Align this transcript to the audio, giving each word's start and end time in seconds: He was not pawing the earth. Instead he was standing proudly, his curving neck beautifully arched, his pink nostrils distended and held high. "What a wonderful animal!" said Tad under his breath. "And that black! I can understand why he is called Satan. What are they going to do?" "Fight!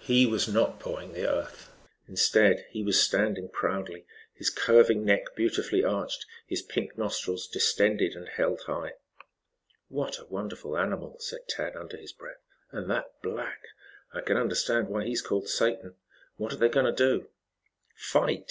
He 0.00 0.26
was 0.26 0.46
not 0.48 0.78
pawing 0.78 1.14
the 1.14 1.26
earth. 1.26 1.72
Instead 2.06 2.66
he 2.72 2.82
was 2.82 3.00
standing 3.02 3.48
proudly, 3.48 4.04
his 4.34 4.50
curving 4.50 5.02
neck 5.02 5.34
beautifully 5.34 5.82
arched, 5.82 6.26
his 6.46 6.60
pink 6.60 6.98
nostrils 6.98 7.46
distended 7.48 8.12
and 8.14 8.28
held 8.28 8.60
high. 8.66 8.92
"What 9.88 10.18
a 10.18 10.26
wonderful 10.26 10.76
animal!" 10.76 11.18
said 11.20 11.48
Tad 11.48 11.74
under 11.74 11.96
his 11.96 12.12
breath. 12.12 12.42
"And 12.70 12.90
that 12.90 13.14
black! 13.22 13.62
I 14.12 14.20
can 14.20 14.36
understand 14.36 14.88
why 14.88 15.04
he 15.06 15.12
is 15.12 15.22
called 15.22 15.48
Satan. 15.48 15.94
What 16.36 16.52
are 16.52 16.56
they 16.56 16.68
going 16.68 16.84
to 16.84 16.92
do?" 16.92 17.30
"Fight! 17.96 18.44